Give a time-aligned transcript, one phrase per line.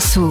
[0.00, 0.29] Solo